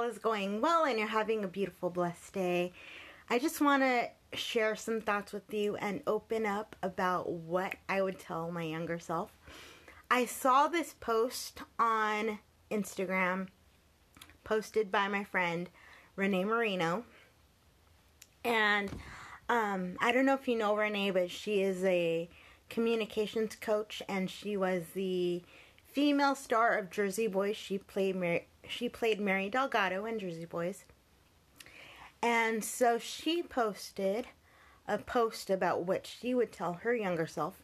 All 0.00 0.08
is 0.08 0.18
going 0.18 0.60
well 0.60 0.84
and 0.84 0.98
you're 0.98 1.08
having 1.08 1.44
a 1.44 1.48
beautiful, 1.48 1.90
blessed 1.90 2.32
day. 2.32 2.72
I 3.28 3.38
just 3.38 3.60
want 3.60 3.82
to 3.82 4.08
share 4.32 4.74
some 4.74 5.00
thoughts 5.00 5.32
with 5.32 5.52
you 5.52 5.76
and 5.76 6.02
open 6.06 6.46
up 6.46 6.74
about 6.82 7.30
what 7.30 7.74
I 7.88 8.00
would 8.00 8.18
tell 8.18 8.50
my 8.50 8.62
younger 8.62 8.98
self. 8.98 9.30
I 10.10 10.24
saw 10.24 10.68
this 10.68 10.94
post 11.00 11.62
on 11.78 12.38
Instagram 12.70 13.48
posted 14.42 14.90
by 14.90 15.08
my 15.08 15.22
friend 15.22 15.68
Renee 16.16 16.44
Marino. 16.44 17.04
And 18.42 18.90
um, 19.50 19.96
I 20.00 20.12
don't 20.12 20.24
know 20.24 20.34
if 20.34 20.48
you 20.48 20.56
know 20.56 20.74
Renee, 20.76 21.10
but 21.10 21.30
she 21.30 21.60
is 21.60 21.84
a 21.84 22.28
communications 22.70 23.54
coach 23.54 24.02
and 24.08 24.30
she 24.30 24.56
was 24.56 24.82
the 24.94 25.42
female 25.86 26.34
star 26.34 26.78
of 26.78 26.90
Jersey 26.90 27.26
Boys. 27.26 27.56
She 27.56 27.76
played 27.76 28.16
Mary, 28.16 28.46
she 28.70 28.88
played 28.88 29.20
Mary 29.20 29.48
Delgado 29.48 30.06
in 30.06 30.18
Jersey 30.18 30.44
Boys. 30.44 30.84
And 32.22 32.62
so 32.64 32.98
she 32.98 33.42
posted 33.42 34.26
a 34.86 34.98
post 34.98 35.50
about 35.50 35.84
what 35.84 36.06
she 36.06 36.34
would 36.34 36.52
tell 36.52 36.74
her 36.74 36.94
younger 36.94 37.26
self. 37.26 37.62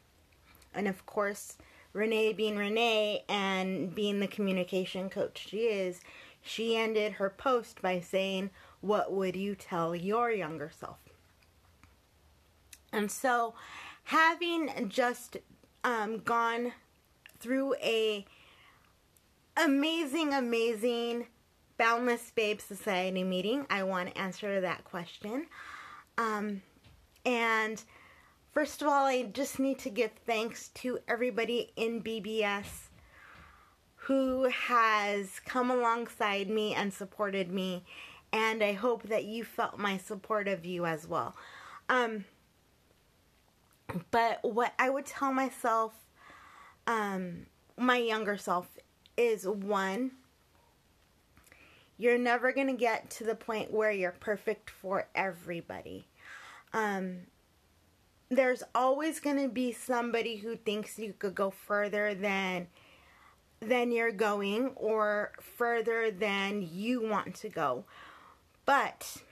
And 0.74 0.88
of 0.88 1.06
course, 1.06 1.56
Renee 1.92 2.32
being 2.32 2.56
Renee 2.56 3.24
and 3.28 3.94
being 3.94 4.20
the 4.20 4.26
communication 4.26 5.08
coach 5.08 5.48
she 5.48 5.60
is, 5.64 6.00
she 6.42 6.76
ended 6.76 7.14
her 7.14 7.30
post 7.30 7.82
by 7.82 8.00
saying, 8.00 8.50
What 8.80 9.12
would 9.12 9.34
you 9.34 9.54
tell 9.54 9.96
your 9.96 10.30
younger 10.30 10.70
self? 10.70 10.98
And 12.92 13.10
so, 13.10 13.54
having 14.04 14.88
just 14.88 15.38
um, 15.82 16.18
gone 16.18 16.72
through 17.38 17.74
a 17.82 18.24
amazing, 19.56 20.34
amazing 20.34 21.26
Boundless 21.78 22.32
Babe 22.34 22.60
Society 22.60 23.22
meeting, 23.22 23.66
I 23.68 23.82
want 23.82 24.14
to 24.14 24.18
answer 24.18 24.60
that 24.60 24.84
question. 24.84 25.46
Um, 26.16 26.62
and 27.24 27.82
first 28.52 28.80
of 28.82 28.88
all, 28.88 29.04
I 29.04 29.24
just 29.24 29.58
need 29.58 29.78
to 29.80 29.90
give 29.90 30.10
thanks 30.26 30.68
to 30.76 30.98
everybody 31.06 31.72
in 31.76 32.02
BBS 32.02 32.88
who 33.96 34.44
has 34.44 35.40
come 35.44 35.70
alongside 35.70 36.48
me 36.48 36.72
and 36.74 36.92
supported 36.92 37.50
me. 37.50 37.84
And 38.32 38.62
I 38.62 38.72
hope 38.72 39.04
that 39.04 39.24
you 39.24 39.44
felt 39.44 39.78
my 39.78 39.98
support 39.98 40.48
of 40.48 40.64
you 40.64 40.86
as 40.86 41.06
well. 41.06 41.34
Um, 41.88 42.24
but 44.10 44.38
what 44.42 44.72
I 44.78 44.90
would 44.90 45.06
tell 45.06 45.32
myself, 45.32 45.92
um, 46.86 47.46
my 47.76 47.98
younger 47.98 48.36
self, 48.36 48.66
is 49.16 49.46
one, 49.46 50.12
you're 51.98 52.18
never 52.18 52.52
going 52.52 52.66
to 52.66 52.74
get 52.74 53.10
to 53.10 53.24
the 53.24 53.34
point 53.34 53.72
where 53.72 53.90
you're 53.90 54.12
perfect 54.12 54.70
for 54.70 55.08
everybody. 55.14 56.06
Um, 56.72 57.18
there's 58.28 58.62
always 58.74 59.20
going 59.20 59.40
to 59.40 59.48
be 59.48 59.72
somebody 59.72 60.36
who 60.36 60.56
thinks 60.56 60.98
you 60.98 61.14
could 61.18 61.34
go 61.34 61.50
further 61.50 62.14
than 62.14 62.68
than 63.60 63.90
you're 63.90 64.12
going 64.12 64.72
or 64.76 65.32
further 65.40 66.10
than 66.10 66.68
you 66.70 67.02
want 67.02 67.34
to 67.34 67.48
go. 67.48 67.84
But 68.66 69.22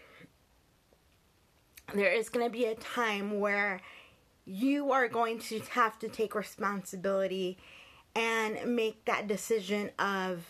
there 1.92 2.10
is 2.10 2.30
going 2.30 2.46
to 2.46 2.50
be 2.50 2.64
a 2.64 2.74
time 2.74 3.38
where 3.38 3.80
you 4.46 4.92
are 4.92 5.08
going 5.08 5.38
to 5.38 5.60
have 5.70 5.98
to 5.98 6.08
take 6.08 6.34
responsibility 6.34 7.58
and 8.14 8.76
make 8.76 9.04
that 9.04 9.26
decision 9.26 9.90
of 9.98 10.44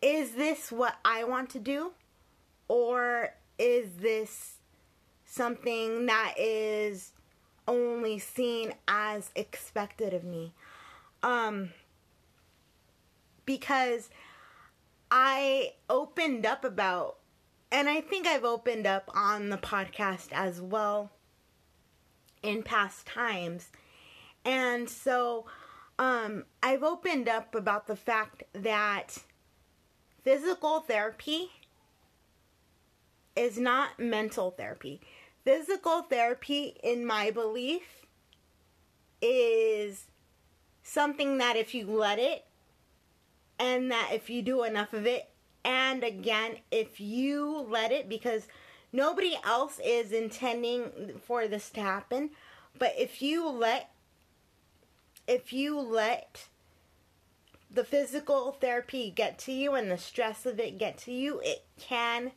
is 0.00 0.32
this 0.32 0.72
what 0.72 0.96
I 1.04 1.24
want 1.24 1.50
to 1.50 1.58
do? 1.58 1.92
Or 2.68 3.34
is 3.58 3.88
this 4.00 4.56
something 5.24 6.06
that 6.06 6.34
is 6.36 7.12
only 7.68 8.18
seen 8.18 8.74
as 8.88 9.30
expected 9.36 10.12
of 10.12 10.24
me? 10.24 10.52
Um 11.22 11.70
because 13.44 14.10
I 15.10 15.72
opened 15.90 16.46
up 16.46 16.64
about 16.64 17.18
and 17.70 17.88
I 17.88 18.00
think 18.00 18.26
I've 18.26 18.44
opened 18.44 18.86
up 18.86 19.10
on 19.14 19.48
the 19.48 19.56
podcast 19.56 20.28
as 20.32 20.60
well 20.60 21.10
in 22.42 22.62
past 22.62 23.06
times. 23.06 23.70
And 24.44 24.90
so 24.90 25.46
um, 26.02 26.46
I've 26.64 26.82
opened 26.82 27.28
up 27.28 27.54
about 27.54 27.86
the 27.86 27.94
fact 27.94 28.42
that 28.54 29.18
physical 30.24 30.80
therapy 30.80 31.52
is 33.36 33.56
not 33.56 34.00
mental 34.00 34.50
therapy. 34.50 35.00
Physical 35.44 36.02
therapy, 36.02 36.76
in 36.82 37.06
my 37.06 37.30
belief, 37.30 38.04
is 39.20 40.06
something 40.82 41.38
that 41.38 41.54
if 41.54 41.72
you 41.72 41.86
let 41.86 42.18
it, 42.18 42.46
and 43.60 43.88
that 43.92 44.10
if 44.12 44.28
you 44.28 44.42
do 44.42 44.64
enough 44.64 44.92
of 44.92 45.06
it, 45.06 45.30
and 45.64 46.02
again, 46.02 46.56
if 46.72 47.00
you 47.00 47.64
let 47.70 47.92
it, 47.92 48.08
because 48.08 48.48
nobody 48.92 49.36
else 49.44 49.78
is 49.84 50.10
intending 50.10 51.20
for 51.24 51.46
this 51.46 51.70
to 51.70 51.80
happen, 51.80 52.30
but 52.76 52.92
if 52.98 53.22
you 53.22 53.48
let 53.48 53.91
if 55.26 55.52
you 55.52 55.78
let 55.78 56.48
the 57.70 57.84
physical 57.84 58.52
therapy 58.52 59.10
get 59.14 59.38
to 59.38 59.52
you 59.52 59.74
and 59.74 59.90
the 59.90 59.98
stress 59.98 60.44
of 60.44 60.60
it 60.60 60.78
get 60.78 60.98
to 60.98 61.12
you, 61.12 61.40
it 61.40 61.64
can 61.78 62.32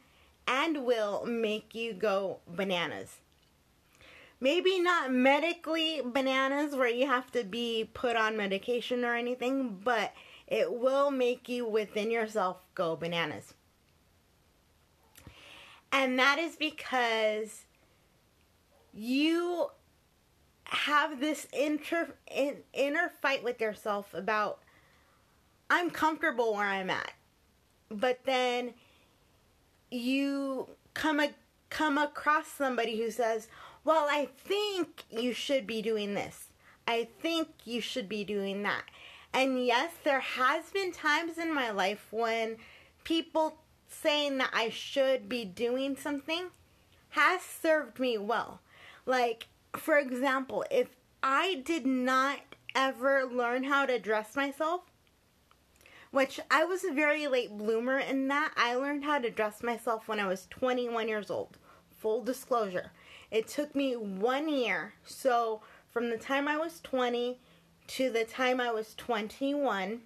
and 0.47 0.85
will 0.85 1.25
make 1.25 1.75
you 1.75 1.93
go 1.93 2.39
bananas. 2.47 3.17
Maybe 4.39 4.79
not 4.79 5.11
medically 5.11 6.01
bananas 6.03 6.75
where 6.75 6.89
you 6.89 7.07
have 7.07 7.31
to 7.31 7.43
be 7.43 7.89
put 7.93 8.15
on 8.15 8.37
medication 8.37 9.03
or 9.03 9.15
anything, 9.15 9.79
but 9.83 10.13
it 10.47 10.71
will 10.71 11.09
make 11.09 11.49
you 11.49 11.67
within 11.67 12.11
yourself 12.11 12.57
go 12.75 12.95
bananas. 12.95 13.53
And 15.91 16.19
that 16.19 16.37
is 16.37 16.55
because 16.55 17.63
you 18.93 19.69
have 20.65 21.19
this 21.19 21.47
inter, 21.53 22.09
in, 22.29 22.57
inner 22.73 23.11
fight 23.21 23.43
with 23.43 23.61
yourself 23.61 24.13
about 24.13 24.59
I'm 25.69 25.89
comfortable 25.89 26.53
where 26.53 26.67
I'm 26.67 26.89
at. 26.89 27.13
But 27.89 28.19
then 28.25 28.73
you 29.91 30.67
come 30.93 31.19
a, 31.19 31.29
come 31.69 31.97
across 31.97 32.47
somebody 32.47 32.97
who 32.97 33.11
says, 33.11 33.47
"Well, 33.83 34.07
I 34.09 34.29
think 34.37 35.03
you 35.09 35.33
should 35.33 35.65
be 35.65 35.81
doing 35.81 36.13
this. 36.13 36.47
I 36.87 37.07
think 37.21 37.49
you 37.63 37.81
should 37.81 38.09
be 38.09 38.23
doing 38.23 38.63
that." 38.63 38.83
And 39.33 39.65
yes, 39.65 39.91
there 40.03 40.19
has 40.19 40.69
been 40.71 40.91
times 40.91 41.37
in 41.37 41.53
my 41.53 41.71
life 41.71 42.07
when 42.11 42.57
people 43.03 43.57
saying 43.89 44.37
that 44.37 44.51
I 44.53 44.69
should 44.69 45.27
be 45.27 45.45
doing 45.45 45.95
something 45.95 46.47
has 47.09 47.41
served 47.41 47.99
me 47.99 48.17
well. 48.17 48.61
Like 49.05 49.47
for 49.77 49.97
example, 49.97 50.65
if 50.71 50.89
I 51.23 51.61
did 51.65 51.85
not 51.85 52.39
ever 52.73 53.25
learn 53.25 53.63
how 53.63 53.85
to 53.85 53.99
dress 53.99 54.35
myself, 54.35 54.81
which 56.11 56.39
I 56.49 56.65
was 56.65 56.83
a 56.83 56.93
very 56.93 57.27
late 57.27 57.57
bloomer 57.57 57.99
in 57.99 58.27
that, 58.29 58.53
I 58.55 58.75
learned 58.75 59.03
how 59.03 59.19
to 59.19 59.29
dress 59.29 59.63
myself 59.63 60.07
when 60.07 60.19
I 60.19 60.27
was 60.27 60.47
21 60.49 61.07
years 61.07 61.29
old. 61.29 61.57
Full 61.97 62.23
disclosure. 62.23 62.91
It 63.31 63.47
took 63.47 63.75
me 63.75 63.95
one 63.95 64.47
year. 64.47 64.93
So, 65.03 65.61
from 65.91 66.09
the 66.09 66.17
time 66.17 66.47
I 66.47 66.57
was 66.57 66.79
20 66.81 67.39
to 67.87 68.09
the 68.09 68.23
time 68.23 68.59
I 68.59 68.71
was 68.71 68.95
21, 68.95 70.01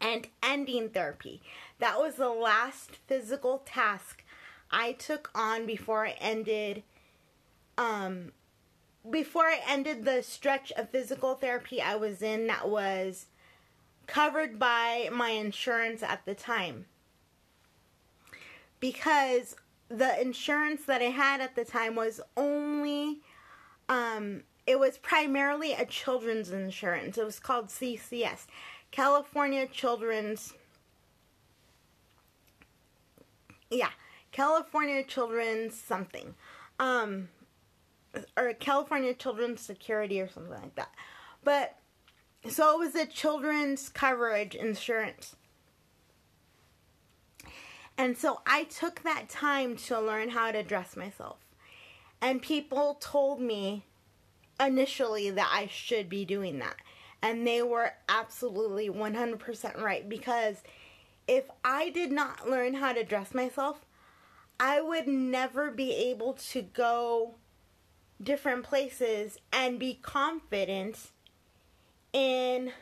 and 0.00 0.28
ending 0.42 0.90
therapy. 0.90 1.40
That 1.78 1.98
was 1.98 2.14
the 2.14 2.28
last 2.28 2.96
physical 3.06 3.62
task 3.64 4.24
I 4.70 4.92
took 4.92 5.30
on 5.34 5.66
before 5.66 6.06
I 6.06 6.10
ended 6.20 6.82
um 7.76 8.32
before 9.10 9.44
I 9.44 9.60
ended 9.66 10.04
the 10.04 10.22
stretch 10.22 10.72
of 10.72 10.90
physical 10.90 11.34
therapy 11.34 11.80
I 11.80 11.96
was 11.96 12.22
in 12.22 12.46
that 12.48 12.68
was 12.68 13.26
covered 14.06 14.58
by 14.58 15.08
my 15.12 15.30
insurance 15.30 16.02
at 16.02 16.24
the 16.24 16.34
time. 16.34 16.86
Because 18.80 19.56
the 19.88 20.20
insurance 20.20 20.84
that 20.84 21.00
I 21.02 21.06
had 21.06 21.40
at 21.40 21.54
the 21.54 21.64
time 21.64 21.94
was 21.94 22.20
only 22.36 23.20
um 23.88 24.42
it 24.66 24.78
was 24.78 24.98
primarily 24.98 25.72
a 25.72 25.86
children's 25.86 26.50
insurance. 26.50 27.16
It 27.16 27.24
was 27.24 27.40
called 27.40 27.68
CCS, 27.68 28.46
California 28.90 29.66
Children's 29.66 30.54
Yeah, 33.70 33.90
California 34.32 35.02
Children's 35.02 35.78
something. 35.78 36.34
Um 36.78 37.28
or 38.36 38.52
California 38.54 39.14
Children's 39.14 39.60
Security 39.60 40.20
or 40.20 40.28
something 40.28 40.52
like 40.52 40.74
that. 40.76 40.94
But 41.44 41.76
so 42.48 42.74
it 42.74 42.78
was 42.78 42.94
a 42.94 43.06
children's 43.06 43.88
coverage 43.88 44.54
insurance. 44.54 45.36
And 47.96 48.16
so 48.16 48.40
I 48.46 48.64
took 48.64 49.02
that 49.02 49.28
time 49.28 49.76
to 49.76 50.00
learn 50.00 50.30
how 50.30 50.52
to 50.52 50.62
dress 50.62 50.96
myself. 50.96 51.38
And 52.20 52.40
people 52.40 52.96
told 53.00 53.40
me 53.40 53.84
initially 54.60 55.30
that 55.30 55.50
I 55.52 55.66
should 55.66 56.08
be 56.08 56.24
doing 56.24 56.58
that. 56.60 56.76
And 57.22 57.44
they 57.46 57.62
were 57.62 57.92
absolutely 58.08 58.88
100% 58.88 59.80
right 59.80 60.08
because 60.08 60.62
if 61.26 61.44
I 61.64 61.90
did 61.90 62.12
not 62.12 62.48
learn 62.48 62.74
how 62.74 62.92
to 62.92 63.02
dress 63.02 63.34
myself, 63.34 63.84
I 64.60 64.80
would 64.80 65.08
never 65.08 65.70
be 65.70 65.92
able 65.92 66.34
to 66.34 66.62
go 66.62 67.34
different 68.22 68.64
places 68.64 69.38
and 69.52 69.78
be 69.78 69.98
confident 70.02 71.10
in 72.12 72.72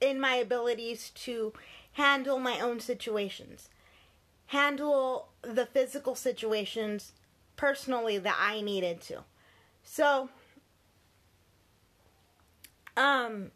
in 0.00 0.20
my 0.20 0.34
abilities 0.34 1.10
to 1.10 1.52
handle 1.92 2.38
my 2.38 2.60
own 2.60 2.80
situations. 2.80 3.68
Handle 4.48 5.28
the 5.42 5.66
physical 5.66 6.14
situations 6.14 7.12
personally 7.56 8.18
that 8.18 8.36
I 8.38 8.60
needed 8.60 9.00
to. 9.02 9.24
So 9.82 10.28
um 12.96 13.50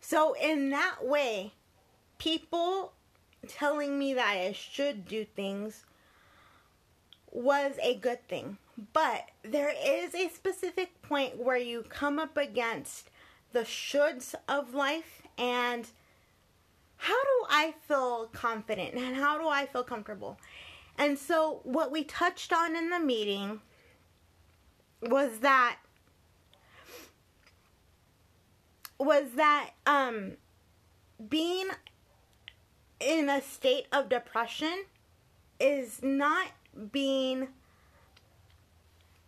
so 0.00 0.34
in 0.34 0.70
that 0.70 1.04
way 1.04 1.52
people 2.18 2.92
telling 3.48 3.98
me 3.98 4.14
that 4.14 4.26
I 4.26 4.52
should 4.52 5.06
do 5.06 5.24
things 5.24 5.84
was 7.30 7.74
a 7.82 7.94
good 7.94 8.26
thing 8.28 8.58
but 8.92 9.30
there 9.42 9.72
is 9.84 10.14
a 10.14 10.28
specific 10.28 11.00
point 11.02 11.38
where 11.38 11.56
you 11.56 11.82
come 11.88 12.18
up 12.18 12.36
against 12.36 13.10
the 13.52 13.60
shoulds 13.60 14.34
of 14.48 14.74
life 14.74 15.22
and 15.38 15.88
how 16.98 17.14
do 17.22 17.46
I 17.48 17.74
feel 17.86 18.28
confident 18.32 18.94
and 18.94 19.16
how 19.16 19.38
do 19.38 19.48
I 19.48 19.66
feel 19.66 19.84
comfortable? 19.84 20.38
And 20.98 21.18
so, 21.18 21.60
what 21.64 21.92
we 21.92 22.04
touched 22.04 22.52
on 22.52 22.74
in 22.74 22.90
the 22.90 22.98
meeting 22.98 23.60
was 25.02 25.40
that 25.40 25.76
was 28.98 29.24
that 29.36 29.70
um 29.86 30.32
being 31.28 31.68
in 32.98 33.28
a 33.28 33.42
state 33.42 33.86
of 33.92 34.08
depression 34.08 34.84
is 35.60 36.02
not 36.02 36.48
being 36.92 37.48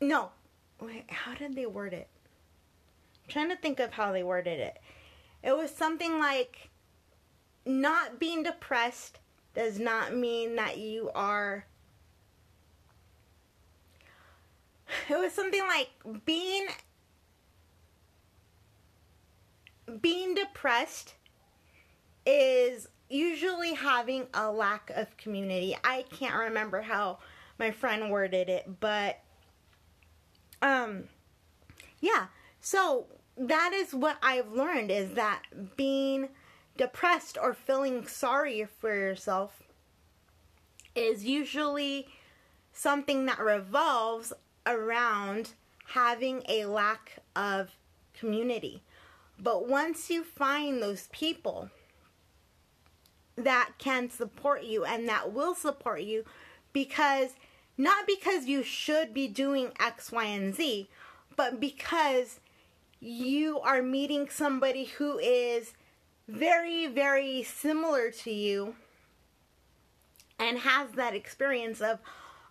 no. 0.01 0.31
Wait, 0.81 1.05
how 1.09 1.35
did 1.35 1.55
they 1.57 1.67
word 1.67 1.93
it? 1.93 2.09
I'm 3.25 3.31
trying 3.31 3.49
to 3.49 3.57
think 3.57 3.81
of 3.81 3.93
how 3.93 4.13
they 4.13 4.23
worded 4.23 4.61
it. 4.61 4.79
It 5.43 5.57
was 5.57 5.71
something 5.71 6.19
like 6.19 6.71
not 7.67 8.19
being 8.19 8.43
depressed 8.43 9.19
does 9.55 9.79
not 9.79 10.15
mean 10.15 10.57
that 10.57 10.79
you 10.79 11.11
are 11.15 11.67
it 15.09 15.19
was 15.19 15.33
something 15.33 15.63
like 15.67 15.91
being 16.25 16.67
being 20.01 20.35
depressed 20.35 21.15
is 22.27 22.89
usually 23.09 23.75
having 23.75 24.27
a 24.35 24.51
lack 24.51 24.91
of 24.95 25.17
community. 25.17 25.77
I 25.83 26.05
can't 26.11 26.35
remember 26.35 26.83
how 26.83 27.19
my 27.59 27.71
friend 27.71 28.11
worded 28.11 28.51
it, 28.51 28.81
but 28.81 29.19
um 30.63 31.05
yeah. 32.01 32.27
So 32.61 33.07
that 33.37 33.73
is 33.73 33.95
what 33.95 34.17
i've 34.21 34.51
learned 34.51 34.91
is 34.91 35.13
that 35.13 35.43
being 35.77 36.29
depressed 36.77 37.39
or 37.41 37.55
feeling 37.55 38.07
sorry 38.07 38.67
for 38.81 38.95
yourself 38.95 39.63
is 40.95 41.25
usually 41.25 42.09
something 42.73 43.27
that 43.27 43.39
revolves 43.39 44.33
around 44.67 45.53
having 45.87 46.43
a 46.49 46.67
lack 46.67 47.19
of 47.35 47.71
community. 48.15 48.83
But 49.39 49.69
once 49.69 50.11
you 50.11 50.25
find 50.25 50.83
those 50.83 51.09
people 51.13 51.71
that 53.37 53.71
can 53.79 54.11
support 54.11 54.65
you 54.65 54.85
and 54.85 55.09
that 55.09 55.33
will 55.33 55.55
support 55.55 56.03
you 56.03 56.25
because 56.73 57.31
not 57.79 58.07
because 58.07 58.47
you 58.47 58.65
should 58.65 59.15
be 59.15 59.29
doing 59.29 59.71
X, 59.79 60.11
Y, 60.11 60.25
and 60.25 60.55
Z, 60.55 60.91
but 61.37 61.61
because 61.61 62.41
you 63.01 63.61
are 63.61 63.81
meeting 63.81 64.29
somebody 64.29 64.85
who 64.85 65.19
is 65.19 65.73
very, 66.27 66.89
very 66.89 67.45
similar 67.45 68.11
to 68.11 68.33
you 68.33 68.75
and 70.39 70.59
has 70.59 70.91
that 70.93 71.15
experience 71.15 71.81
of, 71.81 72.01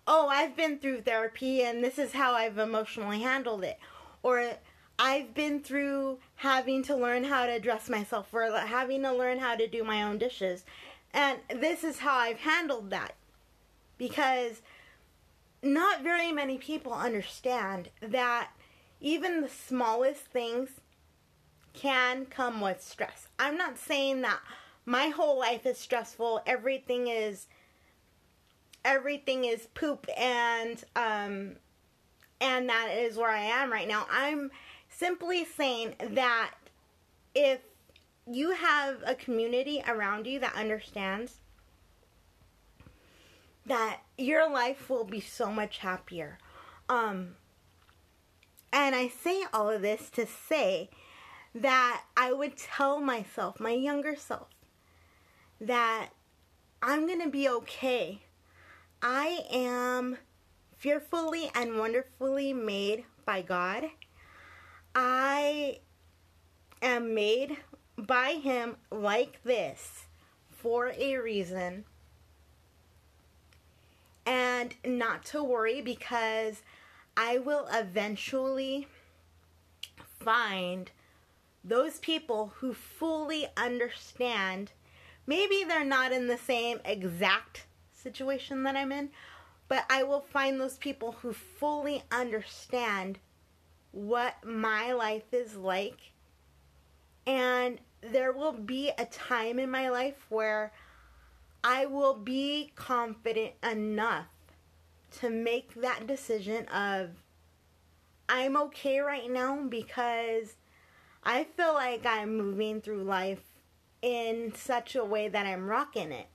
oh, 0.08 0.30
I've 0.30 0.56
been 0.56 0.80
through 0.80 1.02
therapy 1.02 1.62
and 1.62 1.84
this 1.84 2.00
is 2.00 2.14
how 2.14 2.34
I've 2.34 2.58
emotionally 2.58 3.20
handled 3.20 3.66
it. 3.66 3.78
Or 4.24 4.54
I've 4.98 5.34
been 5.34 5.62
through 5.62 6.20
having 6.36 6.82
to 6.84 6.96
learn 6.96 7.26
how 7.26 7.46
to 7.46 7.60
dress 7.60 7.90
myself 7.90 8.34
or 8.34 8.50
having 8.52 9.04
to 9.04 9.14
learn 9.14 9.40
how 9.40 9.56
to 9.56 9.68
do 9.68 9.84
my 9.84 10.04
own 10.04 10.18
dishes. 10.18 10.64
And 11.14 11.40
this 11.50 11.84
is 11.84 12.00
how 12.00 12.16
I've 12.16 12.40
handled 12.40 12.90
that. 12.90 13.16
Because 13.98 14.62
not 15.62 16.04
very 16.04 16.32
many 16.32 16.58
people 16.58 16.94
understand 16.94 17.90
that 18.02 18.50
even 19.00 19.42
the 19.42 19.50
smallest 19.50 20.22
things 20.22 20.70
can 21.74 22.26
come 22.26 22.62
with 22.62 22.82
stress. 22.82 23.28
I'm 23.38 23.58
not 23.58 23.78
saying 23.78 24.22
that 24.22 24.40
my 24.86 25.10
whole 25.10 25.38
life 25.38 25.66
is 25.66 25.78
stressful. 25.78 26.42
Everything 26.46 27.08
is 27.08 27.48
everything 28.86 29.44
is 29.44 29.68
poop 29.74 30.08
and 30.18 30.84
um 30.96 31.58
and 32.40 32.70
that 32.70 32.90
is 32.92 33.18
where 33.18 33.30
I 33.30 33.42
am 33.42 33.72
right 33.72 33.88
now. 33.88 34.06
I'm 34.12 34.52
simply 34.90 35.46
saying 35.46 35.96
that 36.00 36.54
if 37.36 37.60
you 38.26 38.52
have 38.52 39.04
a 39.06 39.16
community 39.16 39.84
around 39.88 40.28
you 40.28 40.40
that 40.40 40.56
understands 40.56 41.40
that 43.68 44.00
your 44.18 44.50
life 44.50 44.90
will 44.90 45.04
be 45.04 45.20
so 45.20 45.52
much 45.52 45.80
happier. 45.80 46.38
Um, 46.88 47.36
and 48.72 48.96
I 48.96 49.10
say 49.10 49.44
all 49.54 49.70
of 49.70 49.82
this 49.82 50.10
to 50.12 50.26
say 50.26 50.90
that 51.54 52.04
I 52.16 52.32
would 52.32 52.58
tell 52.58 53.02
myself, 53.02 53.60
my 53.60 53.72
younger 53.72 54.16
self, 54.16 54.48
that 55.60 56.10
I'm 56.82 57.08
going 57.08 57.22
to 57.22 57.30
be 57.30 57.50
okay. 57.50 58.22
I 59.02 59.46
am 59.52 60.18
fearfully 60.78 61.52
and 61.54 61.78
wonderfully 61.78 62.54
made 62.54 63.04
by 63.26 63.42
God. 63.42 63.86
I 64.96 65.80
am 66.82 67.14
made 67.14 67.58
by 67.98 68.40
Him 68.42 68.78
like 68.92 69.44
this 69.44 70.06
for 70.50 70.94
a 70.98 71.18
reason 71.18 71.86
and 74.28 74.76
not 74.86 75.24
to 75.26 75.44
worry 75.44 75.82
because 75.82 76.62
I 77.16 77.38
will 77.40 77.68
eventually 77.72 78.88
find 80.20 80.92
those 81.64 81.98
people 82.00 82.54
who 82.58 82.74
fully 82.74 83.48
understand. 83.56 84.72
Maybe 85.26 85.64
they're 85.64 85.86
not 85.86 86.12
in 86.12 86.28
the 86.28 86.38
same 86.38 86.80
exact 86.84 87.66
situation 87.94 88.64
that 88.64 88.76
I'm 88.76 88.92
in, 88.92 89.10
but 89.68 89.86
I 89.90 90.04
will 90.04 90.22
find 90.22 90.60
those 90.60 90.78
people 90.78 91.14
who 91.22 91.32
fully 91.34 92.04
understand 92.12 93.20
what 93.92 94.36
my 94.46 94.92
life 94.92 95.34
is 95.34 95.56
like 95.56 96.12
and 97.26 97.80
there 98.02 98.32
will 98.32 98.54
be 98.54 98.92
a 98.98 99.06
time 99.06 99.60
in 99.60 99.70
my 99.70 99.90
life 99.90 100.26
where 100.30 100.72
I 101.64 101.86
will 101.86 102.14
be 102.14 102.72
confident 102.76 103.54
enough 103.64 104.28
to 105.20 105.30
make 105.30 105.74
that 105.76 106.08
decision 106.08 106.66
of 106.68 107.10
I'm 108.30 108.58
okay 108.58 109.00
right 109.00 109.30
now 109.30 109.64
because 109.64 110.56
I 111.24 111.46
feel 111.46 111.74
like 111.74 112.06
I'm 112.06 112.38
moving 112.38 112.82
through 112.82 113.04
life 113.04 113.44
in 114.02 114.54
such 114.56 114.96
a 114.96 115.04
way 115.04 115.28
that 115.28 115.46
I'm 115.46 115.68
rocking 115.68 116.12
it. 116.12 116.28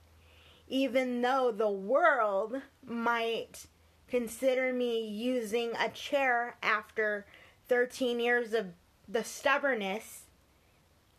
Even 0.67 1.21
though 1.21 1.51
the 1.51 1.69
world 1.69 2.61
might 2.85 3.67
consider 4.07 4.73
me 4.73 5.07
using 5.07 5.71
a 5.79 5.89
chair 5.89 6.57
after 6.61 7.25
13 7.67 8.19
years 8.19 8.53
of 8.53 8.67
the 9.07 9.23
stubbornness 9.23 10.23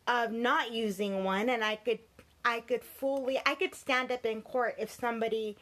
of 0.06 0.32
not 0.32 0.73
using 0.73 1.25
one 1.25 1.49
and 1.49 1.64
I 1.64 1.76
could 1.76 2.00
I 2.44 2.60
could 2.60 2.84
fully 2.84 3.38
I 3.44 3.54
could 3.54 3.74
stand 3.74 4.12
up 4.12 4.24
in 4.26 4.42
court 4.42 4.76
if 4.78 4.90
somebody 4.90 5.56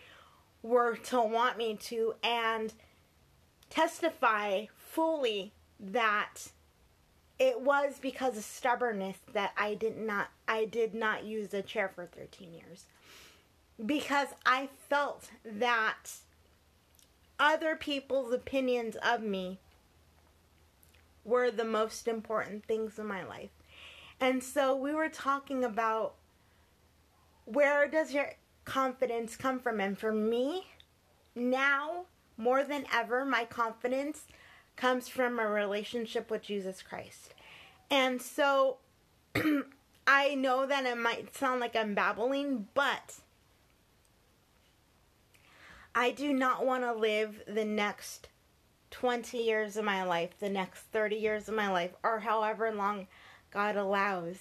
were 0.63 0.97
to 0.97 1.21
want 1.21 1.59
me 1.59 1.77
to 1.77 2.15
and 2.23 2.73
testify 3.71 4.67
fully 4.77 5.53
that 5.79 6.49
it 7.39 7.61
was 7.61 7.99
because 8.01 8.37
of 8.37 8.45
stubbornness 8.45 9.17
that 9.33 9.53
I 9.57 9.75
did 9.75 9.99
not 9.99 10.29
I 10.47 10.65
did 10.65 10.95
not 10.95 11.25
use 11.25 11.55
a 11.55 11.63
chair 11.63 11.91
for 11.95 12.07
13 12.07 12.53
years 12.53 12.87
because 13.85 14.29
I 14.45 14.69
felt 14.89 15.31
that 15.45 16.11
other 17.39 17.75
people's 17.75 18.33
opinions 18.33 18.97
of 18.97 19.23
me 19.23 19.59
were 21.25 21.51
the 21.51 21.65
most 21.65 22.07
important 22.07 22.65
things 22.65 22.99
in 22.99 23.07
my 23.07 23.25
life. 23.25 23.51
And 24.21 24.43
so 24.43 24.77
we 24.77 24.93
were 24.93 25.09
talking 25.09 25.65
about 25.65 26.15
where 27.45 27.89
does 27.89 28.13
your 28.13 28.31
confidence 28.65 29.37
come 29.37 29.59
from? 29.59 29.81
And 29.81 29.99
for 29.99 30.13
me, 30.13 30.67
now 31.35 32.07
more 32.37 32.65
than 32.65 32.85
ever, 32.93 33.25
my 33.25 33.45
confidence 33.45 34.27
comes 34.77 35.09
from 35.09 35.39
a 35.39 35.47
relationship 35.47 36.31
with 36.31 36.43
Jesus 36.43 36.83
Christ. 36.83 37.35
And 37.91 38.21
so 38.21 38.79
I 40.07 40.35
know 40.35 40.67
that 40.67 40.85
it 40.85 40.97
might 40.97 41.35
sound 41.35 41.61
like 41.61 41.77
I'm 41.77 41.95
babbling, 41.95 42.69
but 42.75 43.21
I 45.95 46.11
do 46.11 46.33
not 46.33 46.65
want 46.65 46.85
to 46.85 46.93
live 46.93 47.43
the 47.47 47.65
next 47.65 48.29
20 48.91 49.39
years 49.39 49.77
of 49.77 49.85
my 49.85 50.03
life, 50.03 50.31
the 50.39 50.49
next 50.49 50.81
30 50.93 51.17
years 51.17 51.49
of 51.49 51.55
my 51.55 51.71
life, 51.71 51.93
or 52.03 52.21
however 52.21 52.73
long 52.73 53.09
God 53.51 53.77
allows, 53.77 54.37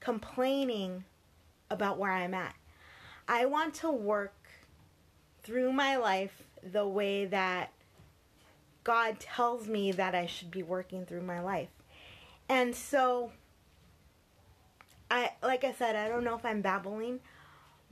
complaining 0.00 1.04
about 1.70 1.98
where 1.98 2.12
I'm 2.12 2.34
at. 2.34 2.54
I 3.26 3.46
want 3.46 3.74
to 3.74 3.90
work 3.90 4.34
through 5.42 5.72
my 5.72 5.96
life 5.96 6.42
the 6.62 6.86
way 6.86 7.26
that 7.26 7.72
God 8.84 9.20
tells 9.20 9.68
me 9.68 9.92
that 9.92 10.14
I 10.14 10.26
should 10.26 10.50
be 10.50 10.62
working 10.62 11.04
through 11.04 11.22
my 11.22 11.40
life. 11.40 11.68
And 12.48 12.74
so 12.74 13.32
I 15.10 15.32
like 15.42 15.64
I 15.64 15.72
said, 15.72 15.96
I 15.96 16.08
don't 16.08 16.24
know 16.24 16.34
if 16.34 16.44
I'm 16.44 16.62
babbling, 16.62 17.20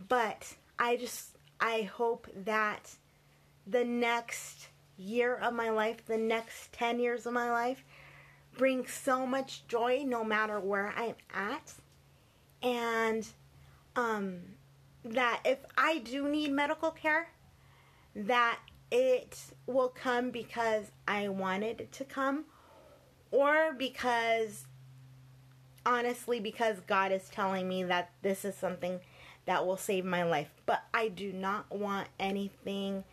but 0.09 0.55
I 0.79 0.97
just 0.97 1.37
I 1.61 1.83
hope 1.83 2.29
that 2.45 2.91
the 3.67 3.85
next 3.85 4.69
year 4.97 5.35
of 5.37 5.55
my 5.55 5.71
life, 5.71 6.05
the 6.07 6.19
next 6.19 6.73
10 6.73 7.01
years 7.01 7.27
of 7.27 7.33
my 7.33 7.51
life 7.51 7.85
brings 8.57 8.93
so 8.93 9.27
much 9.27 9.67
joy 9.69 10.05
no 10.07 10.25
matter 10.25 10.59
where 10.61 10.93
I'm 10.97 11.15
at. 11.35 11.75
And 12.63 13.27
um 13.97 14.41
that 15.05 15.41
if 15.45 15.59
I 15.77 15.99
do 15.99 16.29
need 16.29 16.53
medical 16.53 16.91
care, 16.91 17.29
that 18.15 18.59
it 18.91 19.39
will 19.67 19.89
come 19.89 20.31
because 20.31 20.91
I 21.07 21.29
wanted 21.29 21.81
it 21.81 21.93
to 21.93 22.05
come 22.05 22.45
or 23.31 23.73
because 23.73 24.67
honestly 25.85 26.41
because 26.41 26.81
God 26.87 27.13
is 27.13 27.29
telling 27.29 27.69
me 27.69 27.85
that 27.85 28.11
this 28.23 28.45
is 28.45 28.57
something 28.57 29.01
that 29.47 29.65
will 29.65 29.77
save 29.77 30.05
my 30.05 30.25
life. 30.25 30.51
But 30.67 30.83
I 30.93 31.09
do 31.09 31.33
not 31.33 31.71
want 31.71 32.09
anything 32.19 33.05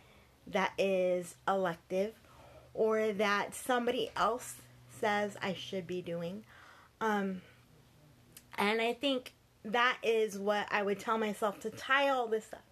that 0.48 0.72
is 0.78 1.36
elective 1.46 2.14
or 2.74 3.12
that 3.12 3.54
somebody 3.54 4.10
else 4.16 4.56
says 5.00 5.36
I 5.40 5.54
should 5.54 5.86
be 5.86 6.02
doing. 6.02 6.44
Um, 7.00 7.42
and 8.58 8.80
I 8.80 8.92
think 8.94 9.33
that 9.64 9.98
is 10.02 10.38
what 10.38 10.66
I 10.70 10.82
would 10.82 10.98
tell 10.98 11.18
myself 11.18 11.60
to 11.60 11.70
tie 11.70 12.08
all 12.08 12.28
this 12.28 12.48
up 12.52 12.64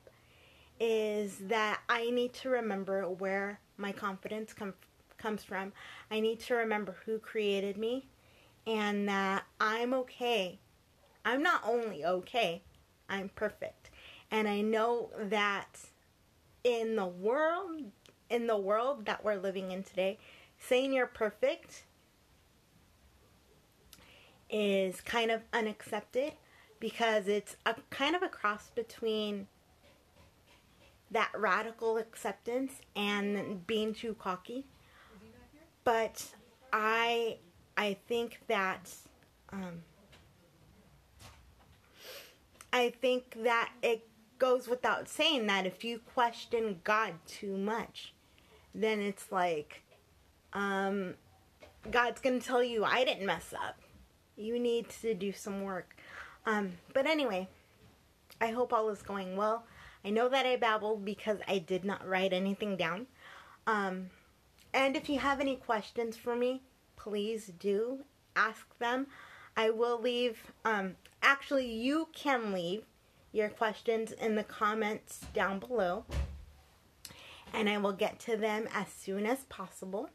is 0.78 1.38
that 1.38 1.80
I 1.88 2.10
need 2.10 2.32
to 2.34 2.48
remember 2.48 3.08
where 3.08 3.60
my 3.76 3.92
confidence 3.92 4.52
com- 4.52 4.74
comes 5.16 5.44
from. 5.44 5.72
I 6.10 6.20
need 6.20 6.40
to 6.40 6.54
remember 6.54 6.96
who 7.06 7.18
created 7.18 7.76
me 7.76 8.06
and 8.66 9.08
that 9.08 9.44
I'm 9.60 9.94
okay. 9.94 10.58
I'm 11.24 11.42
not 11.42 11.62
only 11.64 12.04
okay, 12.04 12.62
I'm 13.08 13.30
perfect. 13.30 13.90
And 14.30 14.48
I 14.48 14.60
know 14.60 15.10
that 15.18 15.78
in 16.64 16.96
the 16.96 17.06
world 17.06 17.84
in 18.28 18.46
the 18.46 18.56
world 18.56 19.04
that 19.04 19.22
we're 19.22 19.36
living 19.36 19.72
in 19.72 19.82
today, 19.82 20.18
saying 20.58 20.92
you're 20.92 21.06
perfect 21.06 21.84
is 24.48 25.02
kind 25.02 25.30
of 25.30 25.42
unaccepted 25.52 26.32
because 26.82 27.28
it's 27.28 27.54
a 27.64 27.76
kind 27.90 28.16
of 28.16 28.24
a 28.24 28.28
cross 28.28 28.68
between 28.74 29.46
that 31.12 31.30
radical 31.38 31.96
acceptance 31.96 32.72
and 32.96 33.64
being 33.68 33.94
too 33.94 34.14
cocky. 34.14 34.66
But 35.84 36.26
I 36.72 37.38
I 37.76 37.98
think 38.08 38.40
that 38.48 38.92
um, 39.52 39.84
I 42.72 42.90
think 43.00 43.36
that 43.44 43.70
it 43.80 44.08
goes 44.40 44.66
without 44.66 45.08
saying 45.08 45.46
that 45.46 45.66
if 45.66 45.84
you 45.84 46.00
question 46.00 46.80
God 46.82 47.12
too 47.28 47.56
much, 47.56 48.12
then 48.74 48.98
it's 48.98 49.30
like 49.30 49.84
um, 50.52 51.14
God's 51.88 52.20
to 52.20 52.40
tell 52.40 52.64
you 52.64 52.84
I 52.84 53.04
didn't 53.04 53.24
mess 53.24 53.54
up. 53.54 53.78
You 54.36 54.58
need 54.58 54.88
to 55.02 55.14
do 55.14 55.30
some 55.30 55.62
work. 55.62 55.94
Um, 56.46 56.72
but 56.92 57.06
anyway, 57.06 57.48
I 58.40 58.48
hope 58.48 58.72
all 58.72 58.88
is 58.88 59.02
going 59.02 59.36
well. 59.36 59.64
I 60.04 60.10
know 60.10 60.28
that 60.28 60.46
I 60.46 60.56
babbled 60.56 61.04
because 61.04 61.38
I 61.46 61.58
did 61.58 61.84
not 61.84 62.06
write 62.06 62.32
anything 62.32 62.76
down. 62.76 63.06
Um, 63.66 64.10
and 64.74 64.96
if 64.96 65.08
you 65.08 65.18
have 65.18 65.40
any 65.40 65.56
questions 65.56 66.16
for 66.16 66.34
me, 66.34 66.62
please 66.96 67.52
do 67.58 68.00
ask 68.34 68.66
them. 68.78 69.06
I 69.56 69.70
will 69.70 70.00
leave, 70.00 70.52
um, 70.64 70.96
actually, 71.22 71.70
you 71.70 72.08
can 72.12 72.52
leave 72.52 72.84
your 73.32 73.48
questions 73.48 74.12
in 74.12 74.34
the 74.34 74.44
comments 74.44 75.26
down 75.34 75.58
below, 75.58 76.04
and 77.52 77.68
I 77.68 77.78
will 77.78 77.92
get 77.92 78.18
to 78.20 78.36
them 78.36 78.68
as 78.74 78.88
soon 78.88 79.26
as 79.26 79.44
possible. 79.44 80.10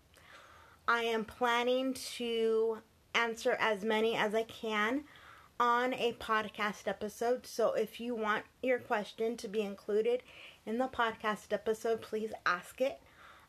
I 0.87 1.03
am 1.03 1.23
planning 1.23 1.93
to 2.15 2.79
answer 3.13 3.57
as 3.59 3.83
many 3.83 4.15
as 4.15 4.33
I 4.33 4.43
can 4.43 5.03
on 5.59 5.93
a 5.93 6.13
podcast 6.13 6.87
episode. 6.87 7.45
So 7.45 7.73
if 7.73 7.99
you 7.99 8.15
want 8.15 8.43
your 8.61 8.79
question 8.79 9.37
to 9.37 9.47
be 9.47 9.61
included 9.61 10.23
in 10.65 10.77
the 10.77 10.87
podcast 10.87 11.51
episode, 11.51 12.01
please 12.01 12.31
ask 12.45 12.81
it 12.81 12.99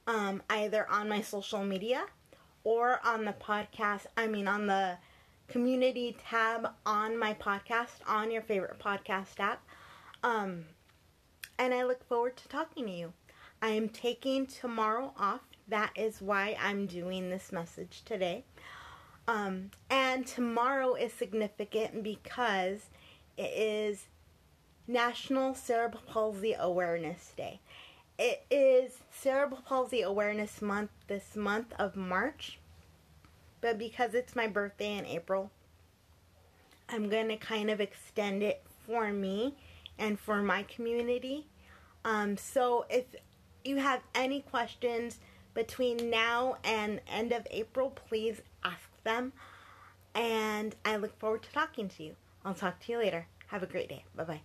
um, 0.07 0.43
either 0.49 0.89
on 0.91 1.09
my 1.09 1.21
social 1.21 1.63
media 1.65 2.07
or 2.65 3.01
on 3.05 3.25
the 3.25 3.33
podcast, 3.35 4.07
I 4.17 4.27
mean, 4.27 4.49
on 4.49 4.67
the 4.67 4.97
community 5.49 6.17
tab 6.29 6.71
on 6.85 7.17
my 7.17 7.35
podcast 7.35 8.01
on 8.07 8.31
your 8.31 8.43
favorite 8.43 8.79
podcast 8.79 9.39
app. 9.39 9.63
Um, 10.23 10.65
and 11.59 11.75
I 11.75 11.85
look 11.85 12.07
forward 12.07 12.37
to 12.39 12.49
talking 12.49 12.87
to 12.87 12.93
you. 12.93 13.13
I 13.61 13.69
am 13.71 13.89
taking 13.89 14.47
tomorrow 14.47 15.13
off. 15.19 15.41
That 15.67 15.91
is 15.97 16.23
why 16.23 16.57
I'm 16.61 16.87
doing 16.87 17.29
this 17.29 17.53
message 17.53 18.03
today. 18.05 18.45
Um, 19.29 19.73
and 19.91 20.27
tomorrow 20.27 20.95
is 20.95 21.13
significant 21.13 22.03
because 22.03 22.87
it 23.37 23.53
is 23.55 24.07
National 24.87 25.55
Cerebral 25.55 26.03
Palsy 26.07 26.55
Awareness 26.59 27.35
Day. 27.37 27.61
It 28.19 28.47
is 28.51 29.01
Cerebral 29.13 29.61
Palsy 29.67 30.01
Awareness 30.01 30.63
Month 30.63 30.91
this 31.09 31.37
month 31.37 31.75
of 31.79 31.95
March, 31.95 32.59
but 33.61 33.79
because 33.79 34.15
it's 34.15 34.35
my 34.35 34.47
birthday 34.47 34.97
in 34.97 35.05
April, 35.05 35.51
I'm 36.89 37.11
going 37.11 37.29
to 37.29 37.37
kind 37.37 37.71
of 37.71 37.83
extend 37.83 38.43
it 38.43 38.63
for 38.87 39.13
me 39.13 39.55
and 39.99 40.19
for 40.19 40.43
my 40.43 40.63
community. 40.63 41.47
Um, 42.03 42.39
so 42.39 42.87
if 42.89 43.05
you 43.63 43.77
have 43.77 44.01
any 44.15 44.41
questions 44.41 45.19
between 45.53 46.09
now 46.09 46.57
and 46.65 47.03
end 47.09 47.33
of 47.33 47.47
April, 47.51 47.91
please 47.91 48.41
them. 49.09 49.33
And 50.15 50.77
I 50.85 50.97
look 50.97 51.19
forward 51.19 51.43
to 51.43 51.53
talking 51.53 51.89
to 51.89 52.03
you. 52.03 52.15
I'll 52.45 52.55
talk 52.55 52.81
to 52.81 52.93
you 52.93 52.99
later. 52.99 53.27
Have 53.49 53.63
a 53.63 53.67
great 53.67 53.89
day. 53.89 54.05
Bye 54.15 54.25
bye. 54.25 54.41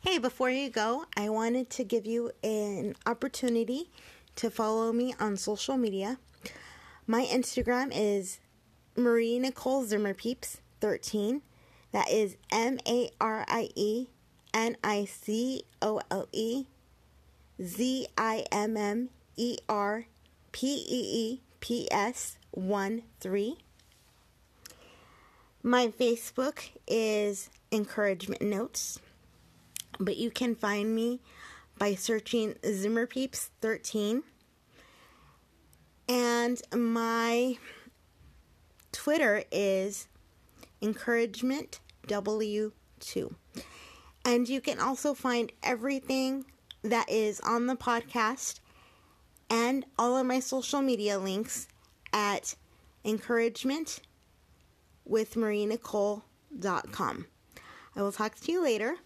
Hey, 0.00 0.18
before 0.18 0.50
you 0.50 0.70
go, 0.70 1.06
I 1.16 1.28
wanted 1.30 1.68
to 1.70 1.84
give 1.84 2.06
you 2.06 2.30
an 2.44 2.94
opportunity 3.06 3.90
to 4.36 4.50
follow 4.50 4.92
me 4.92 5.14
on 5.18 5.36
social 5.36 5.76
media. 5.76 6.18
My 7.08 7.24
Instagram 7.24 7.90
is 7.92 8.38
Marie 8.96 9.38
Nicole 9.38 9.84
Zimmer 9.84 10.14
Peeps 10.14 10.60
13. 10.80 11.42
That 11.92 12.08
is 12.10 12.36
M 12.52 12.78
A 12.86 13.10
R 13.20 13.44
I 13.48 13.70
E 13.74 14.08
N 14.56 14.74
I 14.82 15.04
C 15.04 15.64
O 15.82 16.00
L 16.10 16.28
E 16.32 16.64
Z 17.62 18.06
I 18.16 18.46
M 18.50 18.74
M 18.78 19.10
E 19.36 19.58
R 19.68 20.06
P 20.50 20.66
E 20.66 21.10
E 21.34 21.40
P 21.60 21.86
S 21.90 22.38
1 22.52 23.02
3. 23.20 23.58
My 25.62 25.88
Facebook 25.88 26.70
is 26.88 27.50
Encouragement 27.70 28.40
Notes, 28.40 28.98
but 30.00 30.16
you 30.16 30.30
can 30.30 30.54
find 30.54 30.94
me 30.94 31.20
by 31.76 31.94
searching 31.94 32.54
Zimmer 32.64 33.06
Peeps 33.06 33.50
13. 33.60 34.22
And 36.08 36.62
my 36.74 37.58
Twitter 38.90 39.44
is 39.52 40.08
Encouragement 40.80 41.80
W2. 42.06 43.34
And 44.26 44.48
you 44.48 44.60
can 44.60 44.80
also 44.80 45.14
find 45.14 45.52
everything 45.62 46.46
that 46.82 47.08
is 47.08 47.38
on 47.40 47.68
the 47.68 47.76
podcast 47.76 48.58
and 49.48 49.86
all 49.96 50.16
of 50.16 50.26
my 50.26 50.40
social 50.40 50.82
media 50.82 51.16
links 51.16 51.68
at 52.12 52.56
encouragement 53.04 54.00
with 55.04 55.34
marienicole.com. 55.34 57.26
I 57.94 58.02
will 58.02 58.10
talk 58.10 58.34
to 58.34 58.50
you 58.50 58.60
later. 58.60 58.96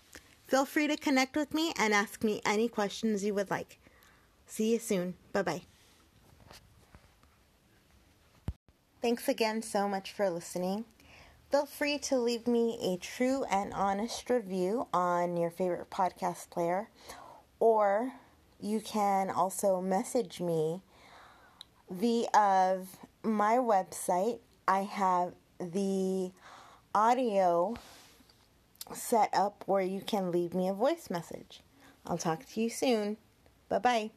Feel 0.48 0.64
free 0.64 0.88
to 0.88 0.96
connect 0.96 1.36
with 1.36 1.52
me 1.52 1.74
and 1.78 1.92
ask 1.92 2.24
me 2.24 2.40
any 2.46 2.66
questions 2.66 3.22
you 3.22 3.34
would 3.34 3.50
like. 3.50 3.78
See 4.46 4.72
you 4.72 4.78
soon. 4.78 5.14
Bye 5.34 5.42
bye. 5.42 5.62
Thanks 9.02 9.28
again 9.28 9.60
so 9.60 9.86
much 9.86 10.12
for 10.12 10.30
listening. 10.30 10.86
Feel 11.50 11.66
free 11.66 11.98
to 11.98 12.16
leave 12.16 12.46
me 12.46 12.78
a 12.80 12.96
true 12.96 13.44
and 13.50 13.74
honest 13.74 14.30
review 14.30 14.86
on 14.92 15.36
your 15.36 15.50
favorite 15.50 15.90
podcast 15.90 16.48
player, 16.48 16.88
or 17.58 18.12
you 18.60 18.80
can 18.80 19.30
also 19.30 19.80
message 19.80 20.40
me 20.40 20.80
via 21.90 22.80
my 23.24 23.56
website. 23.56 24.38
I 24.68 24.82
have 24.82 25.32
the 25.58 26.30
audio 26.94 27.74
set 28.94 29.30
up 29.32 29.64
where 29.66 29.82
you 29.82 30.02
can 30.02 30.30
leave 30.30 30.54
me 30.54 30.68
a 30.68 30.72
voice 30.72 31.10
message. 31.10 31.62
I'll 32.06 32.16
talk 32.16 32.46
to 32.46 32.60
you 32.60 32.70
soon. 32.70 33.16
Bye 33.68 33.78
bye. 33.80 34.10